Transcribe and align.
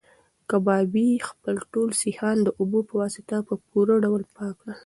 کبابي 0.49 1.09
خپل 1.29 1.55
ټول 1.71 1.89
سیخان 2.03 2.37
د 2.43 2.47
اوبو 2.59 2.79
په 2.87 2.93
واسطه 3.01 3.35
په 3.47 3.53
پوره 3.67 3.95
ډول 4.05 4.23
پاک 4.35 4.53
کړل. 4.61 4.77